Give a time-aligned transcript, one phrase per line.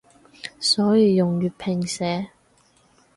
[0.59, 2.31] 所以用粵拼寫